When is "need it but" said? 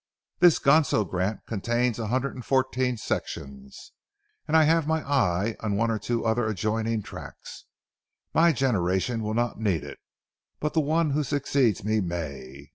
9.59-10.73